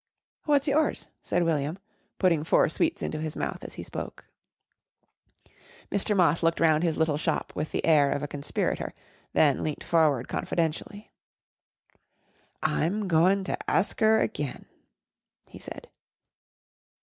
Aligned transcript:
"What's 0.45 0.67
yours?" 0.67 1.09
said 1.21 1.43
William, 1.43 1.77
putting 2.17 2.43
four 2.43 2.69
sweets 2.69 3.03
into 3.03 3.21
his 3.21 3.37
mouth 3.37 3.63
as 3.63 3.75
he 3.75 3.83
spoke. 3.83 4.25
Mr. 5.91 6.17
Moss 6.17 6.41
looked 6.41 6.59
round 6.59 6.81
his 6.83 6.97
little 6.97 7.17
shop 7.17 7.53
with 7.55 7.71
the 7.71 7.85
air 7.85 8.11
of 8.11 8.23
a 8.23 8.27
conspirator, 8.27 8.95
then 9.33 9.61
leant 9.61 9.83
forward 9.83 10.27
confidentially. 10.27 11.11
"I'm 12.63 13.07
goin' 13.07 13.43
to 13.43 13.55
arsk 13.67 14.01
'er 14.01 14.17
again," 14.17 14.65
he 15.47 15.59
said. 15.59 15.87